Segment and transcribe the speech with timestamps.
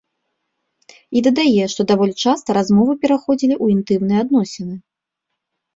[1.19, 4.75] І дадае, што даволі часта размовы пераходзілі ў інтымныя адносіны.